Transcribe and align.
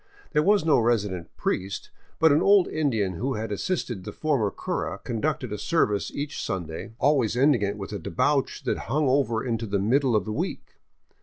There 0.31 0.41
was 0.41 0.65
no 0.65 0.79
resident 0.79 1.29
priest, 1.37 1.91
but 2.17 2.31
an 2.31 2.41
old 2.41 2.67
Indian 2.67 3.13
who 3.17 3.35
had 3.35 3.51
assisted 3.51 4.03
the 4.03 4.11
former 4.11 4.49
cura 4.49 4.97
conducted 4.97 5.53
a 5.53 5.59
service 5.59 6.09
each 6.11 6.41
Sunday, 6.43 6.93
always 6.97 7.37
ending 7.37 7.61
it 7.61 7.77
with 7.77 7.93
a 7.93 7.99
debauch 7.99 8.63
that 8.63 8.79
hung 8.89 9.07
over 9.07 9.45
into 9.45 9.67
the 9.67 9.77
mid 9.77 10.01
dle 10.01 10.15
of 10.15 10.25
the 10.25 10.33
week. 10.33 10.77